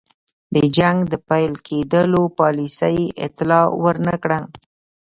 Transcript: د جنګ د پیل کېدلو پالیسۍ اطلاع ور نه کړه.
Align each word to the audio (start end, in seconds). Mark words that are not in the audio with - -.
د 0.53 0.55
جنګ 0.77 0.97
د 1.11 1.13
پیل 1.29 1.53
کېدلو 1.67 2.23
پالیسۍ 2.39 2.99
اطلاع 3.25 3.67
ور 3.81 3.95
نه 4.07 4.15
کړه. 4.23 4.39